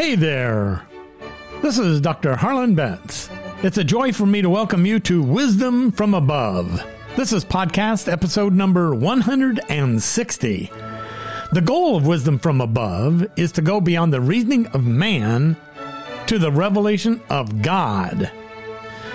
[0.00, 0.82] Hey there.
[1.60, 2.34] This is Dr.
[2.34, 3.28] Harlan Betts.
[3.62, 6.82] It's a joy for me to welcome you to Wisdom from Above.
[7.16, 10.72] This is podcast episode number 160.
[11.52, 15.54] The goal of Wisdom from Above is to go beyond the reasoning of man
[16.28, 18.30] to the revelation of God.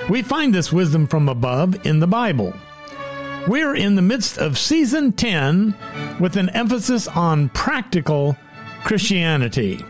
[0.08, 2.54] We find this wisdom from above in the Bible.
[3.48, 5.74] We're in the midst of season 10
[6.20, 8.38] with an emphasis on practical
[8.84, 9.84] Christianity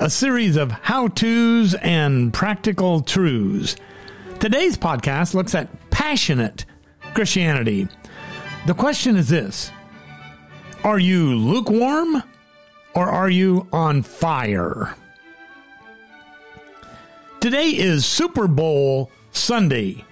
[0.00, 3.76] a series of how to's and practical truths.
[4.38, 6.64] Today's podcast looks at passionate
[7.14, 7.88] Christianity.
[8.66, 9.72] The question is this
[10.84, 12.22] Are you lukewarm
[12.94, 14.94] or are you on fire?
[17.40, 20.04] Today is Super Bowl Sunday.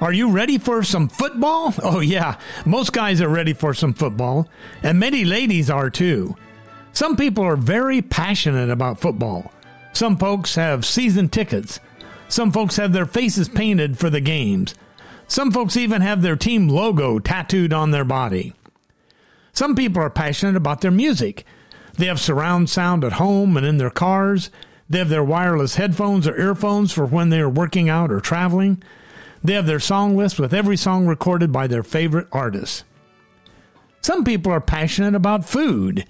[0.00, 1.72] Are you ready for some football?
[1.82, 4.48] Oh, yeah, most guys are ready for some football,
[4.82, 6.36] and many ladies are too.
[6.94, 9.52] Some people are very passionate about football.
[9.92, 11.80] Some folks have season tickets.
[12.28, 14.76] Some folks have their faces painted for the games.
[15.26, 18.52] Some folks even have their team logo tattooed on their body.
[19.52, 21.44] Some people are passionate about their music.
[21.94, 24.50] They have surround sound at home and in their cars.
[24.88, 28.82] They have their wireless headphones or earphones for when they are working out or traveling.
[29.42, 32.84] They have their song list with every song recorded by their favorite artists.
[34.00, 36.04] Some people are passionate about food.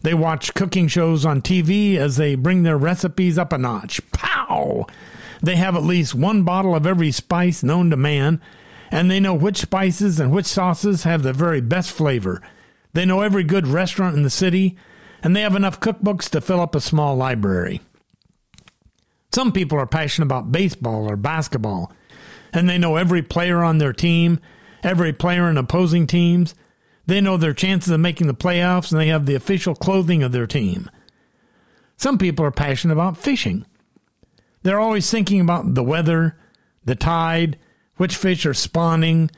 [0.00, 4.00] They watch cooking shows on TV as they bring their recipes up a notch.
[4.12, 4.86] Pow!
[5.42, 8.40] They have at least one bottle of every spice known to man,
[8.90, 12.40] and they know which spices and which sauces have the very best flavor.
[12.92, 14.76] They know every good restaurant in the city,
[15.22, 17.80] and they have enough cookbooks to fill up a small library.
[19.32, 21.92] Some people are passionate about baseball or basketball,
[22.52, 24.40] and they know every player on their team,
[24.82, 26.54] every player in opposing teams,
[27.08, 30.30] they know their chances of making the playoffs and they have the official clothing of
[30.30, 30.90] their team.
[31.96, 33.64] Some people are passionate about fishing.
[34.62, 36.38] They're always thinking about the weather,
[36.84, 37.58] the tide,
[37.96, 39.30] which fish are spawning.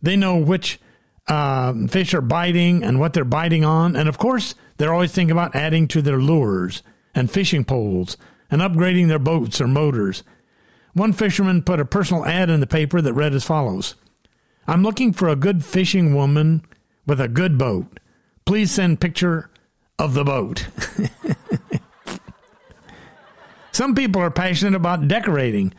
[0.00, 0.80] They know which
[1.28, 3.94] uh, fish are biting and what they're biting on.
[3.94, 6.82] And of course, they're always thinking about adding to their lures
[7.14, 8.16] and fishing poles
[8.50, 10.24] and upgrading their boats or motors.
[10.94, 13.96] One fisherman put a personal ad in the paper that read as follows
[14.66, 16.62] I'm looking for a good fishing woman
[17.06, 17.98] with a good boat.
[18.44, 19.50] Please send picture
[19.98, 20.66] of the boat.
[23.72, 25.72] Some people are passionate about decorating.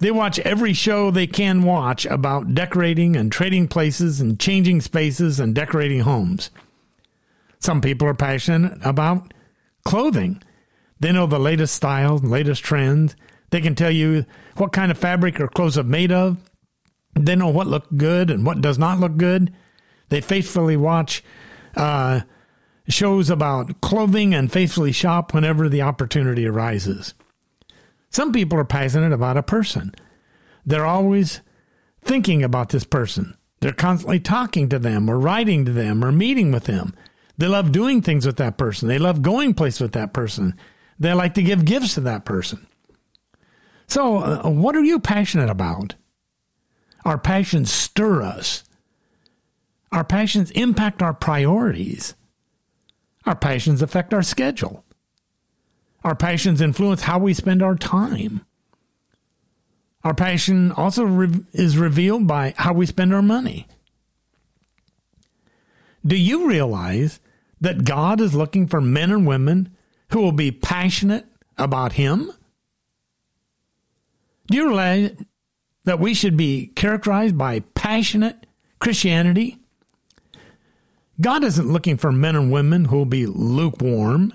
[0.00, 5.40] They watch every show they can watch about decorating and trading places and changing spaces
[5.40, 6.50] and decorating homes.
[7.58, 9.32] Some people are passionate about
[9.84, 10.42] clothing.
[11.00, 13.16] They know the latest styles latest trends.
[13.50, 16.36] They can tell you what kind of fabric or clothes are made of.
[17.14, 19.52] They know what looks good and what does not look good.
[20.08, 21.22] They faithfully watch
[21.76, 22.22] uh,
[22.88, 27.14] shows about clothing and faithfully shop whenever the opportunity arises.
[28.10, 29.94] Some people are passionate about a person.
[30.64, 31.40] They're always
[32.02, 33.36] thinking about this person.
[33.60, 36.94] They're constantly talking to them or writing to them or meeting with them.
[37.36, 38.88] They love doing things with that person.
[38.88, 40.54] They love going places with that person.
[40.98, 42.66] They like to give gifts to that person.
[43.86, 45.94] So, uh, what are you passionate about?
[47.04, 48.64] Our passions stir us.
[49.92, 52.14] Our passions impact our priorities.
[53.26, 54.84] Our passions affect our schedule.
[56.04, 58.44] Our passions influence how we spend our time.
[60.04, 63.66] Our passion also re- is revealed by how we spend our money.
[66.06, 67.20] Do you realize
[67.60, 69.76] that God is looking for men and women
[70.10, 72.32] who will be passionate about Him?
[74.46, 75.16] Do you realize
[75.84, 78.46] that we should be characterized by passionate
[78.78, 79.57] Christianity?
[81.20, 84.32] God isn't looking for men and women who will be lukewarm.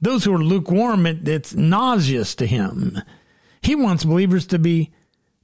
[0.00, 3.00] Those who are lukewarm, it, it's nauseous to him.
[3.62, 4.92] He wants believers to be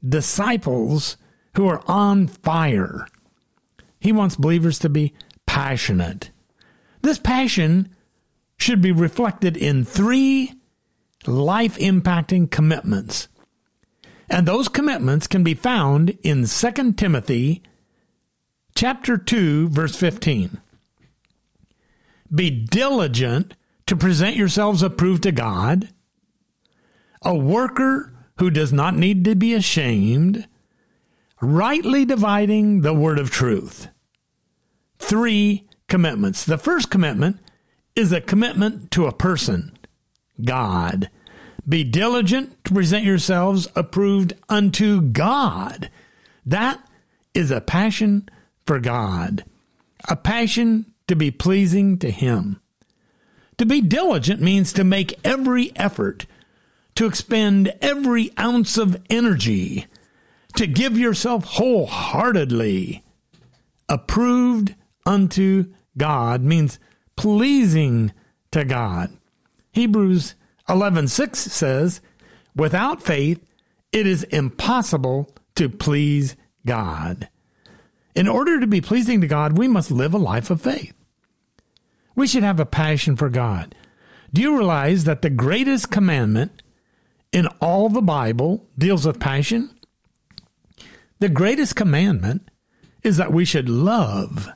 [0.07, 1.17] disciples
[1.57, 3.07] who are on fire.
[3.99, 5.15] He wants believers to be
[5.47, 6.31] passionate.
[7.01, 7.95] This passion
[8.59, 10.53] should be reflected in three
[11.27, 13.29] life impacting commitments.
[14.29, 17.63] And those commitments can be found in 2 Timothy
[18.75, 20.59] chapter 2, verse 15.
[22.35, 23.55] Be diligent
[23.87, 25.91] to present yourselves approved to God,
[27.23, 30.47] a worker who does not need to be ashamed,
[31.41, 33.89] rightly dividing the word of truth.
[34.99, 36.45] Three commitments.
[36.45, 37.39] The first commitment
[37.95, 39.77] is a commitment to a person,
[40.43, 41.11] God.
[41.69, 45.91] Be diligent to present yourselves approved unto God.
[46.47, 46.83] That
[47.35, 48.29] is a passion
[48.67, 49.45] for God,
[50.09, 52.61] a passion to be pleasing to Him.
[53.59, 56.27] To be diligent means to make every effort,
[56.95, 59.87] to expend every ounce of energy,
[60.57, 63.05] to give yourself wholeheartedly.
[63.89, 64.75] Approved
[65.05, 65.67] unto
[65.97, 66.79] God means
[67.17, 68.13] pleasing
[68.51, 69.11] to God.
[69.73, 70.35] Hebrews
[70.69, 72.01] 11:6 says,
[72.55, 73.41] "Without faith
[73.93, 76.37] it is impossible to please
[76.67, 77.29] God."
[78.15, 80.95] In order to be pleasing to God, we must live a life of faith.
[82.15, 83.75] We should have a passion for God.
[84.33, 86.63] Do you realize that the greatest commandment
[87.33, 89.71] in all the Bible deals with passion?
[91.21, 92.51] The greatest commandment
[93.03, 94.49] is that we should love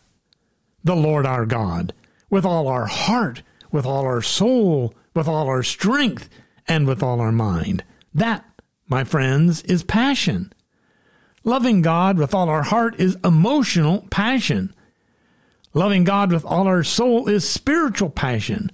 [0.85, 1.93] the Lord our God
[2.31, 6.29] with all our heart, with all our soul, with all our strength,
[6.69, 7.85] and with all our mind.
[8.15, 8.45] That,
[8.89, 10.53] my friends, is passion.
[11.47, 14.75] Loving God with all our heart is emotional passion.
[15.75, 18.69] Loving God with all our soul is spiritual passion.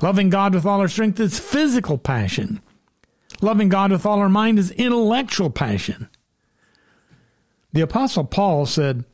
[0.00, 2.62] Loving God with all our strength is physical passion.
[3.42, 6.08] Loving God with all our mind is intellectual passion.
[7.74, 9.04] The Apostle Paul said,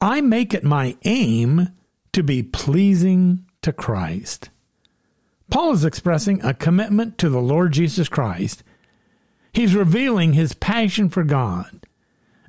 [0.00, 1.68] I make it my aim
[2.14, 4.50] to be pleasing to Christ.
[5.50, 8.64] Paul is expressing a commitment to the Lord Jesus Christ.
[9.52, 11.83] He's revealing his passion for God.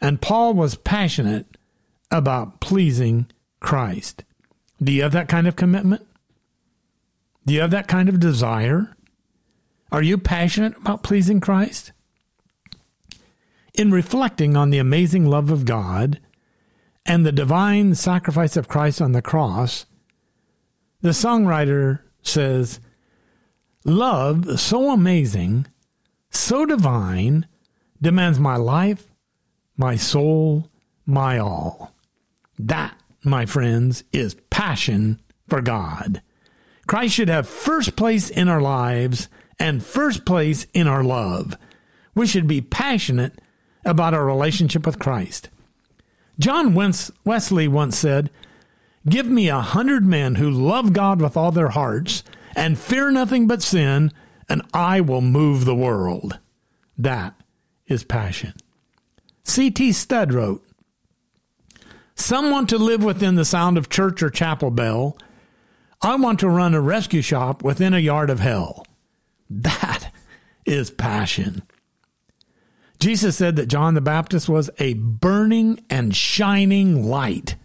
[0.02, 1.58] And Paul was passionate
[2.12, 3.28] about pleasing
[3.60, 4.24] Christ.
[4.82, 6.06] Do you have that kind of commitment?
[7.46, 8.96] Do you have that kind of desire?
[9.92, 11.92] Are you passionate about pleasing Christ?
[13.74, 16.20] In reflecting on the amazing love of God
[17.06, 19.86] and the divine sacrifice of Christ on the cross,
[21.02, 22.80] the songwriter says,
[23.84, 25.68] Love so amazing,
[26.32, 27.46] so divine,
[28.02, 29.12] demands my life,
[29.77, 30.69] my soul,
[31.06, 31.94] my all.
[32.57, 36.22] That, my friends, is passion for God.
[36.88, 39.27] Christ should have first place in our lives
[39.60, 41.57] and first place in our love.
[42.13, 43.42] We should be passionate
[43.83, 45.50] about our relationship with Christ.
[46.39, 46.74] John
[47.24, 48.30] Wesley once said,
[49.07, 52.24] Give me a hundred men who love God with all their hearts
[52.56, 54.12] and fear nothing but sin,
[54.50, 56.39] and I will move the world.
[56.98, 57.36] That
[57.88, 58.54] is passion.
[59.46, 59.94] C.T.
[59.94, 60.66] Studd wrote,
[62.16, 65.18] Some want to live within the sound of church or chapel bell.
[66.02, 68.86] I want to run a rescue shop within a yard of hell.
[69.50, 70.12] That
[70.66, 71.62] is passion.
[73.00, 77.56] Jesus said that John the Baptist was a burning and shining light.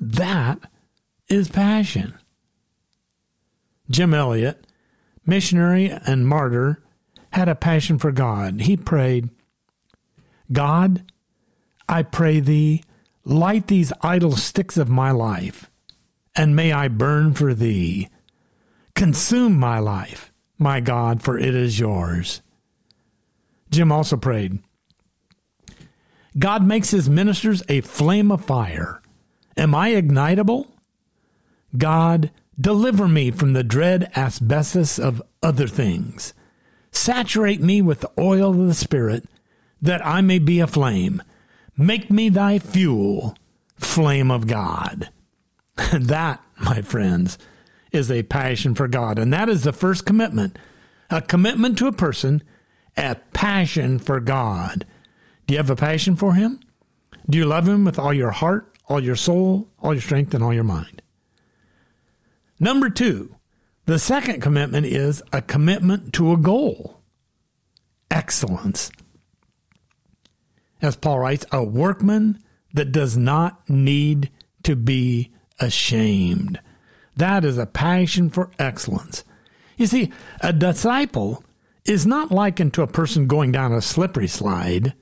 [0.00, 0.58] That
[1.28, 2.18] is passion.
[3.88, 4.66] Jim Elliot,
[5.24, 6.82] missionary and martyr,
[7.32, 8.62] had a passion for God.
[8.62, 9.30] He prayed,
[10.52, 11.04] God,
[11.88, 12.82] I pray thee,
[13.24, 15.70] light these idle sticks of my life,
[16.34, 18.08] and may I burn for thee.
[18.94, 22.42] Consume my life, my God, for it is yours.
[23.70, 24.58] Jim also prayed,
[26.38, 29.00] God makes his ministers a flame of fire.
[29.56, 30.66] Am I ignitable?
[31.76, 36.32] God, deliver me from the dread asbestos of other things.
[36.90, 39.26] Saturate me with the oil of the Spirit
[39.82, 41.22] that I may be a flame.
[41.76, 43.36] Make me thy fuel,
[43.76, 45.10] flame of God.
[45.92, 47.36] that, my friends,
[47.90, 49.18] is a passion for God.
[49.18, 50.58] And that is the first commitment
[51.10, 52.42] a commitment to a person,
[52.96, 54.86] a passion for God.
[55.46, 56.58] Do you have a passion for Him?
[57.28, 60.42] Do you love Him with all your heart, all your soul, all your strength, and
[60.42, 61.02] all your mind?
[62.58, 63.34] Number two,
[63.84, 67.02] the second commitment is a commitment to a goal
[68.10, 68.90] excellence
[70.82, 72.42] as Paul writes, a workman
[72.74, 74.30] that does not need
[74.64, 76.60] to be ashamed.
[77.16, 79.24] That is a passion for excellence.
[79.76, 81.44] You see, a disciple
[81.84, 84.94] is not likened to a person going down a slippery slide.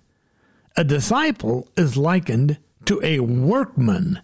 [0.76, 4.20] A disciple is likened to a workman.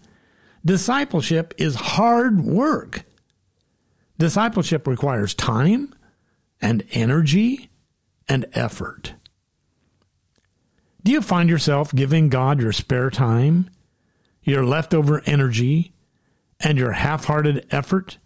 [0.65, 3.05] Discipleship is hard work.
[4.19, 5.95] Discipleship requires time
[6.61, 7.71] and energy
[8.29, 9.15] and effort.
[11.07, 13.71] Do you find yourself giving God your spare time,
[14.43, 15.93] your leftover energy,
[16.59, 18.19] and your half hearted effort?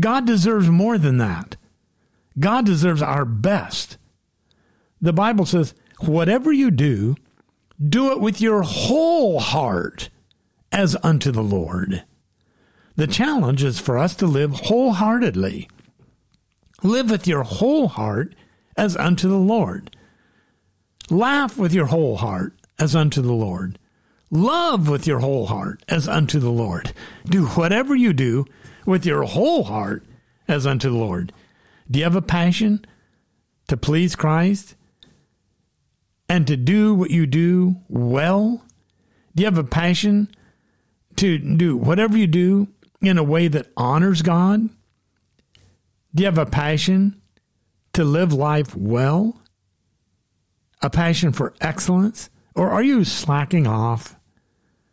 [0.00, 1.54] God deserves more than that.
[2.36, 3.96] God deserves our best.
[5.00, 7.14] The Bible says, whatever you do,
[7.80, 10.10] do it with your whole heart
[10.72, 12.02] as unto the Lord.
[12.96, 15.68] The challenge is for us to live wholeheartedly.
[16.82, 18.34] Live with your whole heart
[18.76, 19.94] as unto the Lord.
[21.10, 23.78] Laugh with your whole heart as unto the Lord.
[24.30, 26.92] Love with your whole heart as unto the Lord.
[27.24, 28.44] Do whatever you do
[28.84, 30.04] with your whole heart
[30.46, 31.32] as unto the Lord.
[31.90, 32.84] Do you have a passion
[33.68, 34.74] to please Christ
[36.28, 38.62] and to do what you do well?
[39.34, 40.28] Do you have a passion
[41.16, 42.68] to do whatever you do
[43.00, 44.68] in a way that honors God?
[46.14, 47.20] Do you have a passion
[47.94, 49.37] to live life well?
[50.80, 52.30] A passion for excellence?
[52.54, 54.16] Or are you slacking off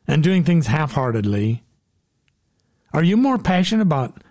[0.08, 1.64] and doing things half heartedly?
[2.94, 4.24] Are you more passionate about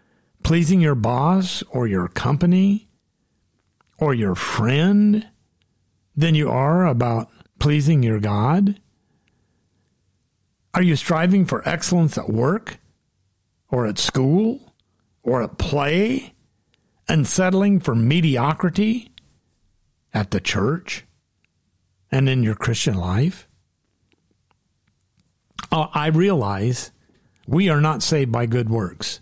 [0.42, 2.88] pleasing your boss or your company
[3.99, 5.26] or your friend
[6.16, 8.80] than you are about pleasing your God?
[10.75, 12.78] Are you striving for excellence at work
[13.68, 14.75] or at school
[15.23, 16.34] or at play
[17.08, 19.12] and settling for mediocrity
[20.12, 21.03] at the church
[22.14, 23.49] and in your Christian life?
[25.73, 26.92] Uh, I realize
[27.49, 29.21] we are not saved by good works.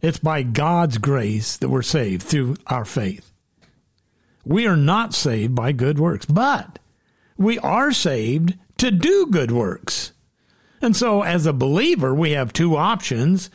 [0.00, 3.32] It's by God's grace that we're saved through our faith.
[4.44, 6.80] We are not saved by good works, but
[7.36, 10.10] we are saved to do good works.
[10.80, 13.50] And so, as a believer, we have two options.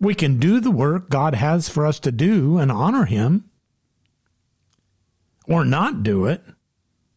[0.00, 3.50] We can do the work God has for us to do and honor Him,
[5.46, 6.42] or not do it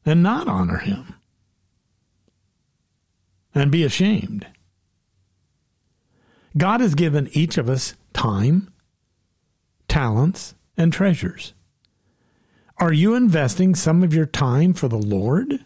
[0.06, 1.16] and not honor Him
[3.56, 4.48] and be ashamed.
[6.58, 8.72] God has given each of us time,
[9.88, 11.54] talents, and treasures.
[12.80, 15.64] Are you investing some of your time for the Lord?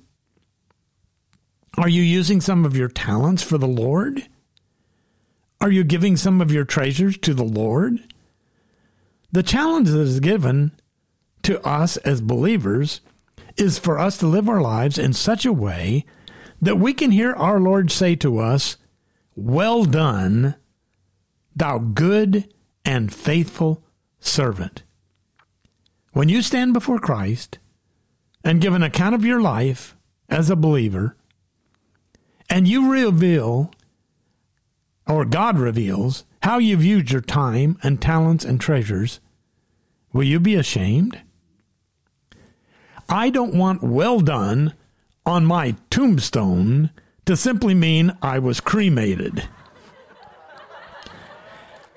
[1.77, 4.27] Are you using some of your talents for the Lord?
[5.61, 8.13] Are you giving some of your treasures to the Lord?
[9.31, 10.71] The challenge that is given
[11.43, 13.01] to us as believers
[13.57, 16.05] is for us to live our lives in such a way
[16.61, 18.77] that we can hear our Lord say to us,
[19.35, 20.55] Well done,
[21.55, 22.53] thou good
[22.85, 23.83] and faithful
[24.19, 24.83] servant.
[26.13, 27.59] When you stand before Christ
[28.43, 29.95] and give an account of your life
[30.29, 31.15] as a believer,
[32.49, 33.71] and you reveal,
[35.05, 39.19] or God reveals, how you've used your time and talents and treasures,
[40.13, 41.21] will you be ashamed?
[43.09, 44.73] I don't want well done
[45.25, 46.89] on my tombstone
[47.25, 49.47] to simply mean I was cremated.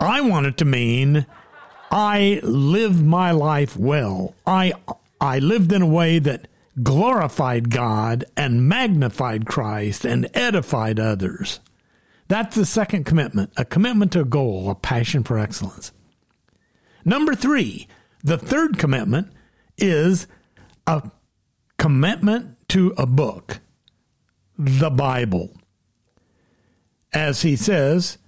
[0.01, 1.27] I want it to mean
[1.91, 4.35] I lived my life well.
[4.47, 4.73] I
[5.21, 6.49] I lived in a way that
[6.83, 11.61] glorified God and magnified Christ and edified others.
[12.29, 15.93] That's the second commitment, a commitment to a goal, a passion for excellence.
[17.05, 17.89] Number 3,
[18.23, 19.33] the third commitment
[19.77, 20.27] is
[20.91, 21.11] a
[21.79, 23.61] commitment to a book,
[24.59, 25.51] the Bible.
[27.13, 28.19] As he says,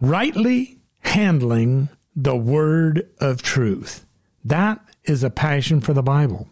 [0.00, 4.06] rightly handling the word of truth.
[4.44, 6.48] That is a passion for the Bible.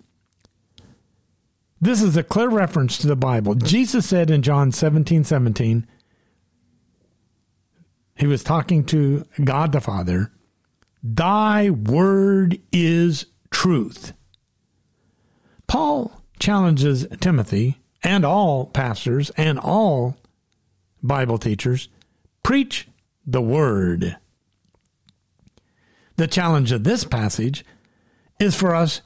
[1.81, 3.55] This is a clear reference to the Bible.
[3.55, 5.87] Jesus said in John 17 17,
[8.17, 10.31] he was talking to God the Father,
[11.03, 14.13] Thy word is truth.
[15.67, 20.17] Paul challenges Timothy and all pastors and all
[21.03, 21.89] Bible teachers
[22.43, 22.89] preach
[23.27, 24.17] the word.
[26.17, 27.65] The challenge of this passage
[28.39, 29.01] is for us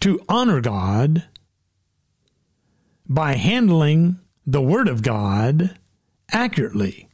[0.00, 1.24] to honor God
[3.08, 5.78] by handling the Word of God
[6.30, 7.08] accurately,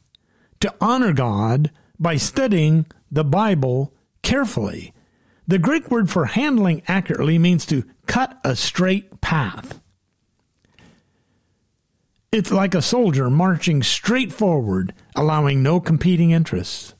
[0.59, 3.93] to honor God by studying the Bible
[4.23, 4.91] carefully.
[5.47, 9.79] The Greek word for handling accurately means to cut a straight path.
[12.31, 16.95] It's like a soldier marching straight forward, allowing no competing interests.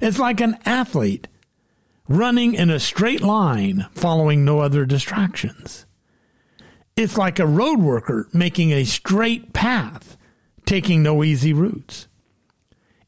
[0.00, 1.28] It's like an athlete
[2.06, 5.86] running in a straight line, following no other distractions.
[6.96, 10.18] It's like a road worker making a straight path,
[10.66, 12.08] taking no easy routes.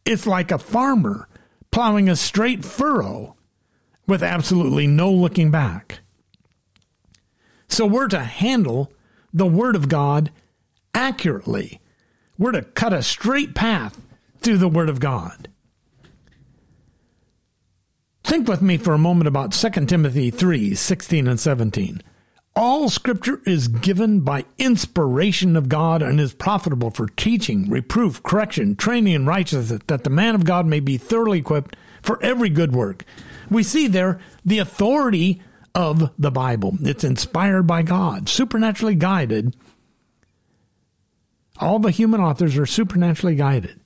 [0.06, 1.28] It's like a farmer
[1.72, 3.34] plowing a straight furrow
[4.06, 6.00] with absolutely no looking back.
[7.66, 8.92] So we're to handle
[9.32, 10.30] the Word of God
[10.94, 11.80] accurately.
[12.38, 14.00] We're to cut a straight path
[14.40, 15.48] through the Word of God.
[18.22, 22.02] Think with me for a moment about 2 Timothy 3 16 and 17.
[22.54, 28.76] All scripture is given by inspiration of God and is profitable for teaching, reproof, correction,
[28.76, 32.72] training in righteousness, that the man of God may be thoroughly equipped for every good
[32.72, 33.04] work.
[33.50, 35.40] We see there the authority
[35.74, 36.76] of the Bible.
[36.82, 39.56] It's inspired by God, supernaturally guided.
[41.58, 43.80] All the human authors are supernaturally guided.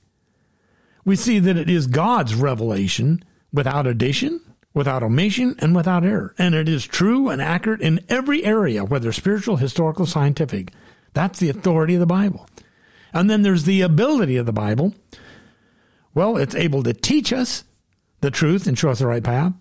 [1.05, 4.41] we see that it is God's revelation without addition,
[4.77, 6.33] without omission, and without error.
[6.37, 10.71] And it is true and accurate in every area, whether spiritual, historical, scientific.
[11.13, 12.47] That's the authority of the Bible.
[13.11, 14.93] And then there's the ability of the Bible.
[16.13, 17.63] Well, it's able to teach us
[18.21, 19.53] the truth and show us the right path,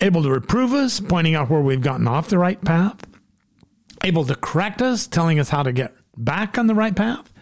[0.00, 2.96] able to reprove us, pointing out where we've gotten off the right path,
[4.02, 7.32] able to correct us, telling us how to get back on the right path,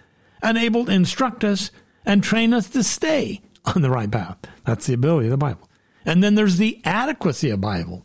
[0.43, 1.71] and able to instruct us
[2.05, 4.39] and train us to stay on the right path.
[4.65, 5.69] That's the ability of the Bible.
[6.05, 8.05] And then there's the adequacy of Bible.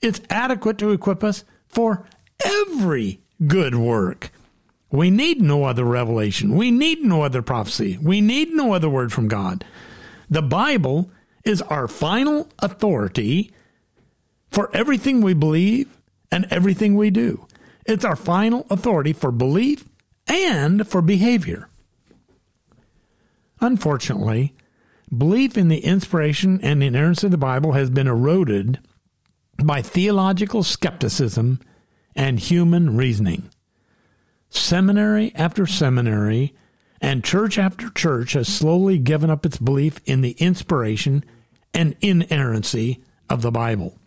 [0.00, 2.06] It's adequate to equip us for
[2.44, 4.30] every good work.
[4.90, 6.54] We need no other revelation.
[6.54, 7.98] We need no other prophecy.
[8.00, 9.64] We need no other word from God.
[10.30, 11.10] The Bible
[11.44, 13.50] is our final authority
[14.50, 15.88] for everything we believe
[16.30, 17.46] and everything we do.
[17.84, 19.88] It's our final authority for belief
[20.26, 21.68] and for behavior.
[23.60, 24.54] Unfortunately,
[25.14, 28.80] belief in the inspiration and inerrancy of the Bible has been eroded
[29.62, 31.60] by theological skepticism
[32.14, 33.50] and human reasoning.
[34.50, 36.54] Seminary after seminary
[37.00, 41.24] and church after church has slowly given up its belief in the inspiration
[41.74, 43.98] and inerrancy of the Bible.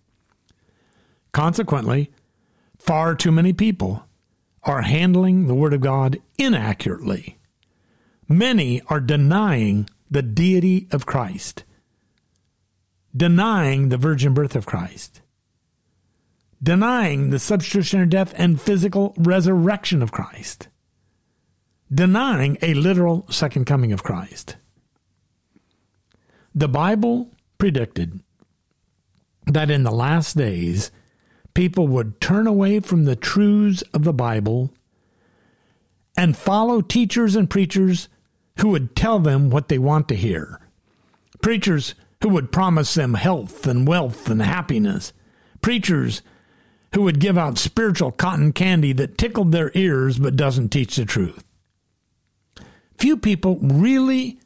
[1.32, 2.12] Consequently,
[2.77, 4.03] far too many people
[4.63, 7.38] are handling the Word of God inaccurately.
[8.27, 11.63] Many are denying the deity of Christ,
[13.16, 15.22] denying the virgin birth of Christ,
[16.62, 20.68] denying the substitutionary death and physical resurrection of Christ,
[21.94, 24.58] denying a literal second coming of Christ.
[26.54, 28.20] The Bible predicted
[29.46, 30.92] that in the last days,
[31.54, 34.74] people would turn away from the truths of the Bible
[36.18, 38.10] and follow teachers and preachers
[38.59, 40.59] who would tell them what they want to hear.
[41.41, 45.13] Preachers who would promise them health and wealth and happiness.
[45.61, 46.22] Preachers
[46.93, 51.05] who would give out spiritual cotton candy that tickled their ears but doesn't teach the
[51.05, 51.43] truth.
[52.98, 54.39] Few people really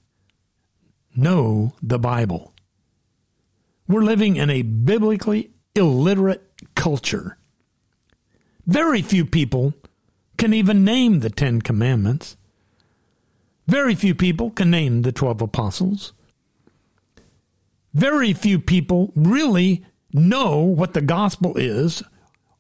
[1.15, 2.53] know the Bible.
[3.87, 6.43] We're living in a biblically illiterate
[6.75, 7.37] culture.
[8.65, 9.73] Very few people
[10.37, 12.37] can even name the Ten Commandments.
[13.67, 16.13] Very few people can name the 12 apostles.
[17.93, 22.03] Very few people really know what the gospel is,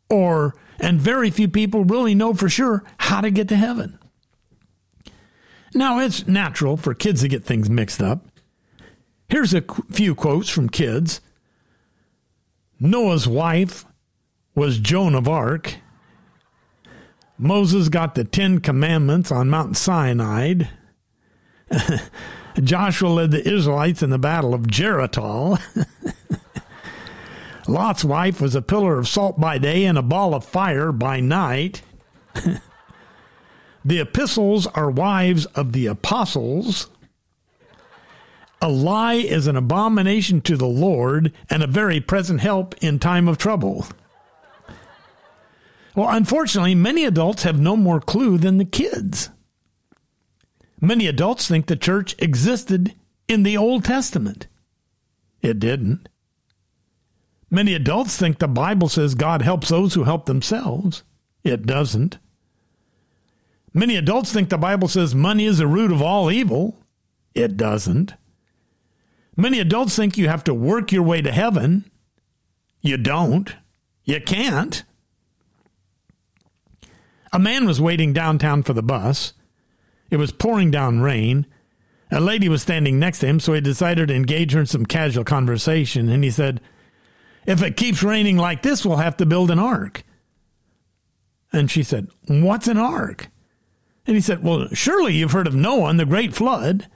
[0.09, 3.99] or, and very few people really know for sure how to get to heaven.
[5.73, 8.27] Now, it's natural for kids to get things mixed up.
[9.27, 11.19] Here's a few quotes from kids
[12.79, 13.85] Noah's wife
[14.55, 15.75] was Joan of Arc.
[17.39, 20.63] Moses got the Ten Commandments on Mount Sinai.
[22.63, 25.57] Joshua led the Israelites in the Battle of Jericho.
[27.67, 31.19] Lot's wife was a pillar of salt by day and a ball of fire by
[31.19, 31.81] night.
[33.85, 36.89] the epistles are wives of the apostles.
[38.61, 43.27] A lie is an abomination to the Lord and a very present help in time
[43.27, 43.85] of trouble.
[45.95, 49.29] Well, unfortunately, many adults have no more clue than the kids.
[50.83, 52.93] Many adults think the church existed
[53.29, 54.47] in the Old Testament.
[55.41, 56.09] It didn't.
[57.49, 61.03] Many adults think the Bible says God helps those who help themselves.
[61.41, 62.17] It doesn't.
[63.73, 66.77] Many adults think the Bible says money is the root of all evil.
[67.33, 68.15] It doesn't.
[69.37, 71.89] Many adults think you have to work your way to heaven.
[72.81, 73.55] You don't.
[74.03, 74.83] You can't.
[77.31, 79.31] A man was waiting downtown for the bus.
[80.13, 81.47] It was pouring down rain.
[82.11, 84.85] A lady was standing next to him, so he decided to engage her in some
[84.85, 86.07] casual conversation.
[86.07, 86.61] And he said,
[87.47, 90.03] If it keeps raining like this, we'll have to build an ark.
[91.51, 93.29] And she said, What's an ark?
[94.05, 96.87] And he said, Well, surely you've heard of Noah and the great flood.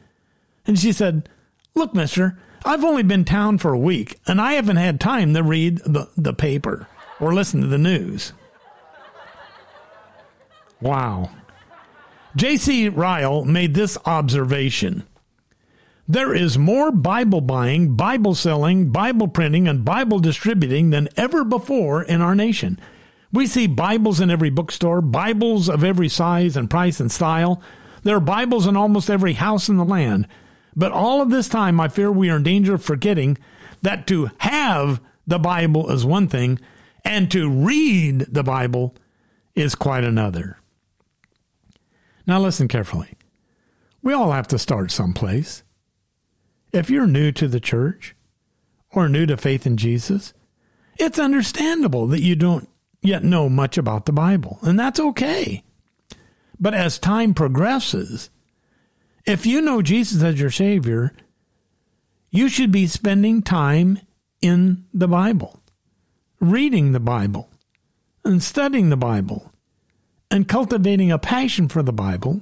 [0.67, 1.27] And she said,
[1.73, 5.41] Look, mister, I've only been town for a week, and I haven't had time to
[5.41, 6.87] read the, the paper
[7.19, 8.33] or listen to the news.
[10.79, 11.31] Wow.
[12.37, 12.87] J.C.
[12.89, 15.07] Ryle made this observation.
[16.07, 22.03] There is more Bible buying, Bible selling, Bible printing, and Bible distributing than ever before
[22.03, 22.79] in our nation.
[23.33, 27.59] We see Bibles in every bookstore, Bibles of every size and price and style.
[28.03, 30.27] There are Bibles in almost every house in the land.
[30.75, 33.39] But all of this time, I fear we are in danger of forgetting
[33.81, 36.59] that to have the Bible is one thing,
[37.03, 38.93] and to read the Bible
[39.55, 40.59] is quite another.
[42.27, 43.13] Now, listen carefully.
[44.03, 45.63] We all have to start someplace.
[46.73, 48.15] If you're new to the church
[48.91, 50.33] or new to faith in Jesus,
[50.97, 52.69] it's understandable that you don't
[53.01, 55.63] yet know much about the Bible, and that's okay.
[56.59, 58.29] But as time progresses,
[59.25, 61.13] if you know Jesus as your Savior,
[62.29, 63.99] you should be spending time
[64.41, 65.61] in the Bible,
[66.39, 67.49] reading the Bible,
[68.25, 69.46] and studying the Bible,
[70.29, 72.41] and cultivating a passion for the Bible,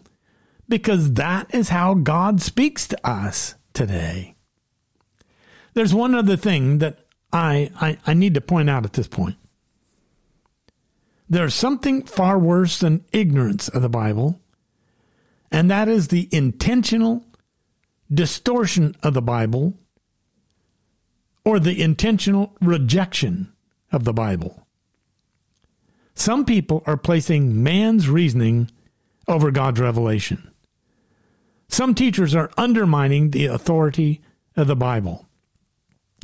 [0.68, 4.36] because that is how God speaks to us today.
[5.74, 7.00] There's one other thing that
[7.32, 9.36] I, I, I need to point out at this point.
[11.30, 14.40] There's something far worse than ignorance of the Bible,
[15.52, 17.24] and that is the intentional
[18.14, 19.74] distortion of the Bible
[21.44, 23.54] or the intentional rejection
[23.92, 24.65] of the Bible.
[26.16, 28.72] Some people are placing man's reasoning
[29.28, 30.52] over God's revelation.
[31.68, 34.22] Some teachers are undermining the authority
[34.56, 35.28] of the Bible.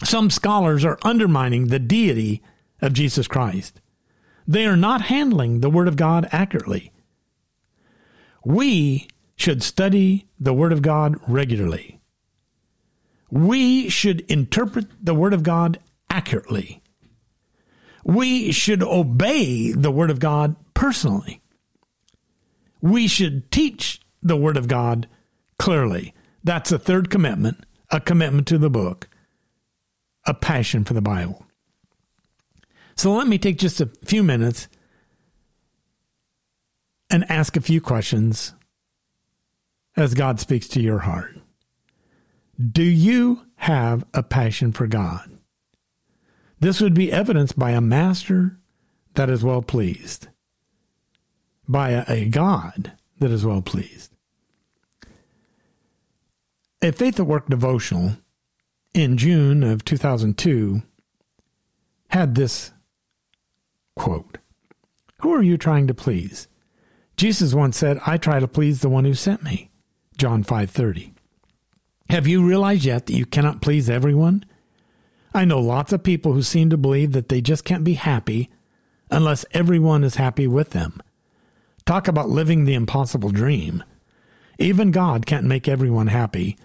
[0.03, 2.41] Some scholars are undermining the deity
[2.81, 3.81] of Jesus Christ.
[4.47, 6.91] They are not handling the Word of God accurately.
[8.43, 11.99] We should study the Word of God regularly.
[13.29, 16.80] We should interpret the Word of God accurately.
[18.03, 21.41] We should obey the Word of God personally.
[22.81, 25.07] We should teach the Word of God
[25.59, 26.13] clearly.
[26.43, 29.07] That's a third commitment, a commitment to the book,
[30.25, 31.45] a passion for the Bible.
[32.95, 34.67] So let me take just a few minutes
[37.09, 38.53] and ask a few questions
[39.95, 41.37] as God speaks to your heart.
[42.71, 45.40] Do you have a passion for God?
[46.61, 48.57] This would be evidenced by a master
[49.15, 50.27] that is well pleased,
[51.67, 54.13] by a, a God that is well pleased.
[56.83, 58.17] A Faith at Work devotional
[58.93, 60.83] in June of 2002
[62.09, 62.71] had this
[63.95, 64.37] Quote,
[65.21, 66.47] Who are you trying to please?
[67.17, 69.69] Jesus once said, I try to please the one who sent me.
[70.17, 71.13] John 5:30.
[72.09, 74.45] Have you realized yet that you cannot please everyone?
[75.33, 78.49] I know lots of people who seem to believe that they just can't be happy
[79.09, 81.01] unless everyone is happy with them.
[81.85, 83.83] Talk about living the impossible dream.
[84.59, 86.57] Even God can't make everyone happy.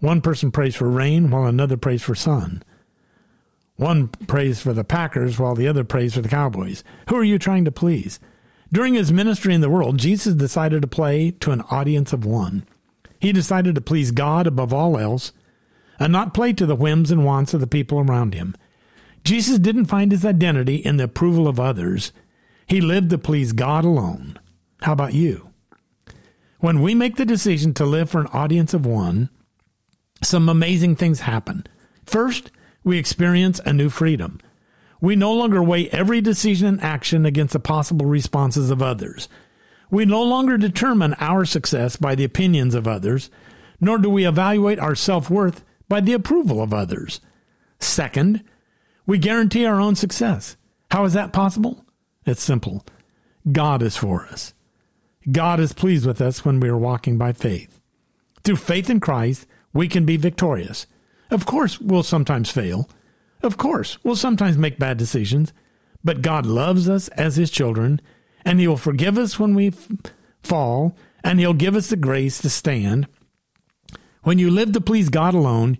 [0.00, 2.62] One person prays for rain while another prays for sun.
[3.76, 6.84] One prays for the Packers while the other prays for the Cowboys.
[7.08, 8.20] Who are you trying to please?
[8.72, 12.64] During his ministry in the world, Jesus decided to play to an audience of one.
[13.20, 15.32] He decided to please God above all else
[15.98, 18.56] and not play to the whims and wants of the people around him.
[19.24, 22.12] Jesus didn't find his identity in the approval of others.
[22.66, 24.38] He lived to please God alone.
[24.82, 25.50] How about you?
[26.60, 29.30] When we make the decision to live for an audience of one,
[30.22, 31.66] some amazing things happen.
[32.06, 32.50] First,
[32.82, 34.40] we experience a new freedom.
[35.00, 39.28] We no longer weigh every decision and action against the possible responses of others.
[39.90, 43.30] We no longer determine our success by the opinions of others,
[43.80, 47.20] nor do we evaluate our self worth by the approval of others.
[47.78, 48.42] Second,
[49.06, 50.56] we guarantee our own success.
[50.90, 51.84] How is that possible?
[52.26, 52.84] It's simple
[53.52, 54.54] God is for us.
[55.30, 57.78] God is pleased with us when we are walking by faith.
[58.42, 60.88] Through faith in Christ, we can be victorious.
[61.30, 62.90] Of course, we'll sometimes fail.
[63.44, 65.52] Of course, we'll sometimes make bad decisions.
[66.02, 68.00] But God loves us as His children,
[68.44, 69.88] and He will forgive us when we f-
[70.42, 73.06] fall, and He'll give us the grace to stand.
[74.24, 75.78] When you live to please God alone,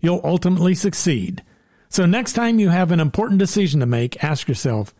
[0.00, 1.42] you'll ultimately succeed.
[1.88, 4.94] So, next time you have an important decision to make, ask yourself,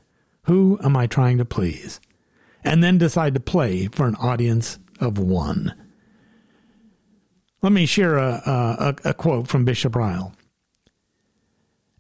[0.45, 2.01] Who am I trying to please?
[2.65, 5.75] And then decide to play for an audience of one.
[7.63, 8.43] Let me share a,
[9.05, 10.35] a, a quote from Bishop Ryle.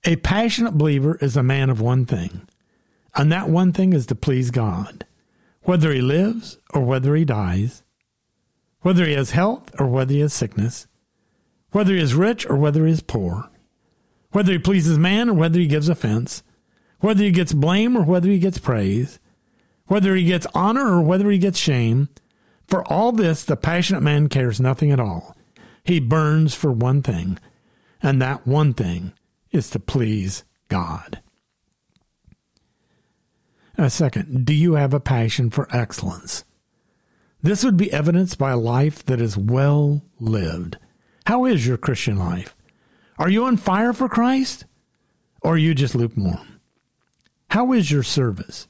[0.04, 2.48] A passionate believer is a man of one thing,
[3.14, 5.06] and that one thing is to please God,
[5.62, 7.84] whether he lives or whether he dies,
[8.82, 10.86] whether he has health or whether he has sickness,
[11.70, 13.48] whether he is rich or whether he is poor,
[14.32, 16.42] whether he pleases man or whether he gives offense,
[17.00, 19.18] whether he gets blame or whether he gets praise,
[19.86, 22.08] whether he gets honor or whether he gets shame.
[22.66, 25.36] For all this, the passionate man cares nothing at all.
[25.84, 27.38] He burns for one thing,
[28.02, 29.12] and that one thing
[29.50, 31.20] is to please God.
[33.76, 36.44] A second, do you have a passion for excellence?
[37.42, 40.78] This would be evidenced by a life that is well lived.
[41.26, 42.54] How is your Christian life?
[43.18, 44.64] Are you on fire for Christ?
[45.40, 46.60] Or are you just lukewarm?
[47.50, 48.68] How is your service?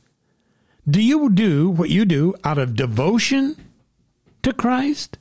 [0.88, 3.56] Do you do what you do out of devotion
[4.42, 5.18] to Christ?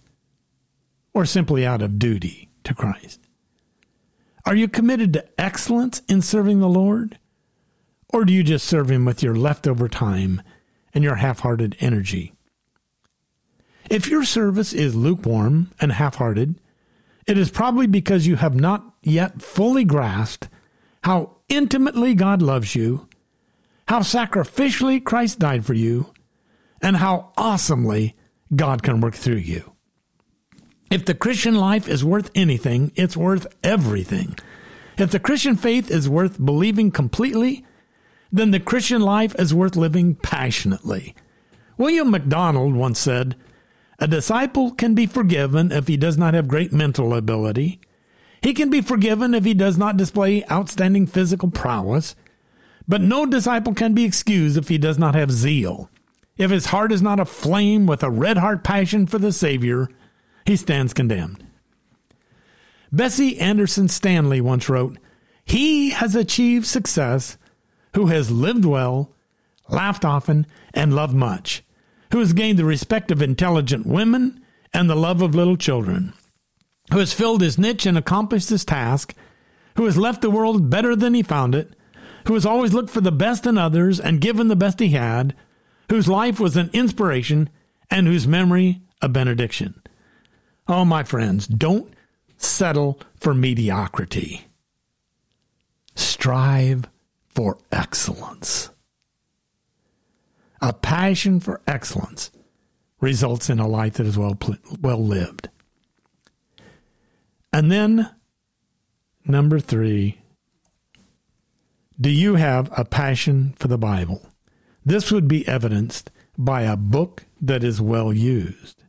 [1.14, 3.20] or simply out of duty to Christ?
[4.46, 7.20] Are you committed to excellence in serving the Lord?
[8.10, 10.42] Or do you just serve Him with your leftover time
[10.94, 12.34] and your half hearted energy?
[13.92, 16.56] If your service is lukewarm and half hearted,
[17.28, 20.48] it is probably because you have not yet fully grasped
[21.04, 23.10] how intimately God loves you,
[23.90, 26.14] how sacrificially Christ died for you,
[26.82, 28.16] and how awesomely
[28.56, 29.74] God can work through you.
[30.90, 34.38] If the Christian life is worth anything, it's worth everything.
[34.98, 37.66] If the Christian faith is worth believing completely,
[38.32, 41.14] then the Christian life is worth living passionately.
[41.78, 43.36] William MacDonald once said,
[44.02, 47.80] A disciple can be forgiven if he does not have great mental ability.
[48.42, 52.16] He can be forgiven if he does not display outstanding physical prowess.
[52.88, 55.92] But no disciple can be excused if he does not have zeal.
[56.36, 59.88] If his heart is not aflame with a red heart passion for the Savior,
[60.48, 61.46] he stands condemned.
[62.92, 64.98] Bessie Anderson Stanley once wrote,
[65.46, 67.38] He has achieved success
[67.94, 69.14] who has lived well,
[69.70, 71.64] laughed often, and loved much,
[72.12, 74.42] who has gained the respect of intelligent women
[74.74, 76.14] and the love of little children,
[76.92, 79.14] who has filled his niche and accomplished his task,
[79.78, 81.74] who has left the world better than he found it,
[82.28, 85.36] who has always looked for the best in others and given the best he had,
[85.90, 87.50] whose life was an inspiration
[87.90, 89.82] and whose memory a benediction.
[90.68, 91.94] Oh, my friends, don't
[92.38, 94.48] settle for mediocrity.
[95.96, 96.86] Strive
[97.30, 98.71] for excellence.
[100.62, 102.32] A passion for excellence
[103.00, 104.38] results in a life that is well,
[104.80, 105.50] well lived.
[107.52, 108.10] And then,
[109.26, 110.20] number three,
[112.00, 114.30] do you have a passion for the Bible?
[114.86, 118.84] This would be evidenced by a book that is well used.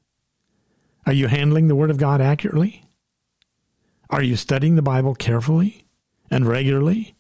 [1.07, 2.85] Are you handling the Word of God accurately?
[4.09, 5.87] Are you studying the Bible carefully
[6.31, 7.15] and regularly?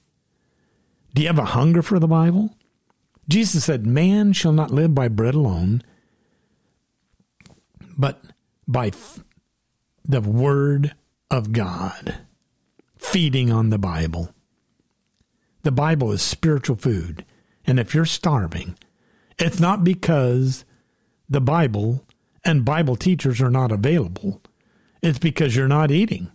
[1.14, 2.54] Do you have a hunger for the Bible?
[3.28, 5.82] Jesus said, Man shall not live by bread alone,
[7.96, 8.22] but
[8.66, 9.22] by f-
[10.04, 10.94] the Word
[11.30, 12.18] of God,
[12.96, 14.34] feeding on the Bible.
[15.62, 17.24] The Bible is spiritual food.
[17.64, 18.76] And if you're starving,
[19.38, 20.64] it's not because
[21.28, 22.04] the Bible
[22.44, 24.42] and Bible teachers are not available.
[25.00, 26.30] It's because you're not eating.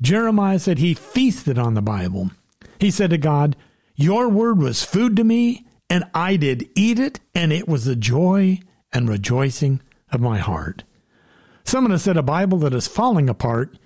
[0.00, 2.30] Jeremiah said he feasted on the Bible.
[2.78, 3.56] He said to God,
[3.94, 7.96] Your word was food to me, and I did eat it, and it was the
[7.96, 8.60] joy
[8.92, 10.84] and rejoicing of my heart.
[11.64, 13.78] Someone has said a Bible that is falling apart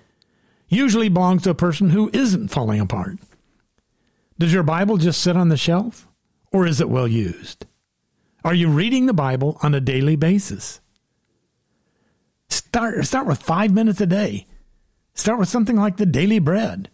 [0.67, 3.17] usually belongs to a person who isn't falling apart.
[4.39, 6.07] Does your Bible just sit on the shelf,
[6.51, 7.65] or is it well used?
[8.43, 10.79] Are you reading the Bible on a daily basis?
[12.49, 14.47] Start, start with five minutes a day.
[15.13, 16.89] Start with something like the daily bread.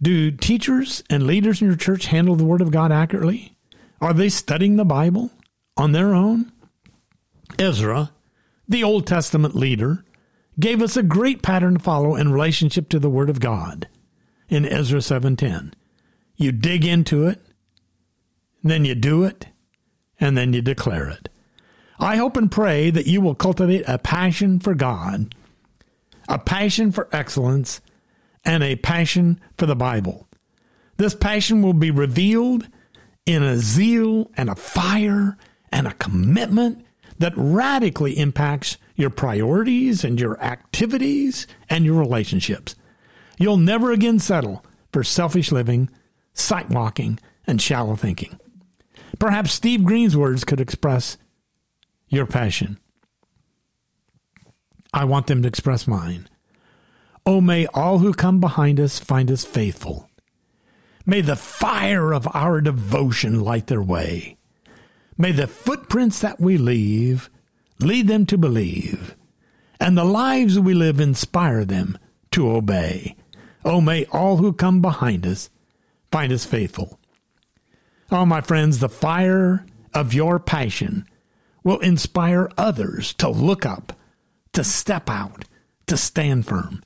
[0.00, 3.56] Do teachers and leaders in your church handle the Word of God accurately?
[4.00, 5.30] Are they studying the Bible
[5.76, 6.52] on their own?
[7.58, 8.12] Ezra,
[8.68, 10.04] the Old Testament leader,
[10.60, 13.88] gave us a great pattern to follow in relationship to the Word of God
[14.48, 15.72] in Ezra 7:10.
[16.36, 17.40] You dig into it,
[18.62, 19.48] then you do it,
[20.20, 21.28] and then you declare it.
[21.98, 25.34] I hope and pray that you will cultivate a passion for God,
[26.28, 27.80] a passion for excellence,
[28.46, 30.26] and a passion for the Bible.
[30.96, 32.66] This passion will be revealed
[33.26, 35.36] in a zeal and a fire
[35.70, 36.86] and a commitment
[37.18, 42.76] that radically impacts your priorities and your activities and your relationships.
[43.38, 45.90] You'll never again settle for selfish living,
[46.32, 48.38] sight walking, and shallow thinking.
[49.18, 51.18] Perhaps Steve Green's words could express
[52.08, 52.78] your passion.
[54.94, 56.28] I want them to express mine.
[57.28, 60.08] Oh, may all who come behind us find us faithful.
[61.04, 64.36] May the fire of our devotion light their way.
[65.18, 67.28] May the footprints that we leave
[67.80, 69.16] lead them to believe,
[69.80, 71.98] and the lives we live inspire them
[72.30, 73.16] to obey.
[73.64, 75.50] Oh, may all who come behind us
[76.12, 77.00] find us faithful.
[78.12, 81.06] Oh, my friends, the fire of your passion
[81.64, 83.92] will inspire others to look up,
[84.52, 85.44] to step out,
[85.88, 86.82] to stand firm.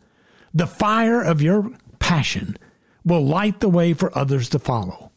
[0.53, 2.57] The fire of your passion
[3.05, 5.11] will light the way for others to follow.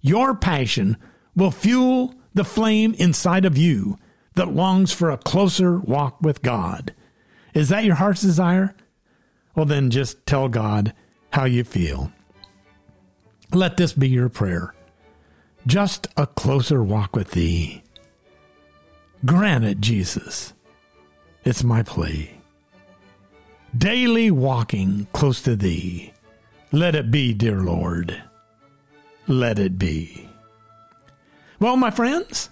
[0.00, 0.96] Your passion
[1.34, 3.98] will fuel the flame inside of you
[4.34, 6.94] that longs for a closer walk with God.
[7.54, 8.74] Is that your heart's desire?
[9.54, 10.92] Well, then just tell God
[11.32, 12.12] how you feel.
[13.52, 14.74] Let this be your prayer.
[15.66, 17.82] Just a closer walk with Thee.
[19.24, 20.52] Grant it, Jesus.
[21.44, 22.35] It's my plea.
[23.76, 26.12] Daily walking close to thee.
[26.72, 28.22] Let it be, dear Lord.
[29.26, 30.28] Let it be.
[31.58, 32.50] Well, my friends,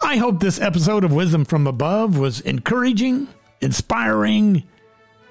[0.00, 3.28] I hope this episode of Wisdom from Above was encouraging,
[3.60, 4.64] inspiring,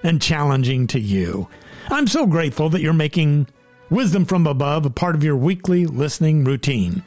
[0.03, 1.47] and challenging to you.
[1.89, 3.47] I'm so grateful that you're making
[3.89, 7.03] Wisdom from Above a part of your weekly listening routine.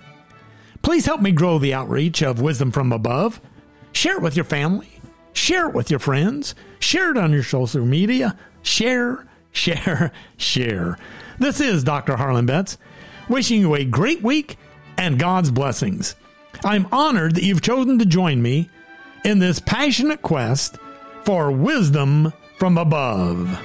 [0.83, 3.41] Please help me grow the outreach of Wisdom from Above.
[3.93, 5.00] Share it with your family.
[5.33, 6.55] Share it with your friends.
[6.79, 8.37] Share it on your social media.
[8.63, 10.99] Share, share, share.
[11.39, 12.17] This is Dr.
[12.17, 12.79] Harlan Betts,
[13.29, 14.57] wishing you a great week
[14.99, 16.15] and God's blessings.
[16.65, 18.69] I'm honored that you've chosen to join me
[19.25, 20.77] in this passionate quest
[21.25, 23.59] for wisdom from above.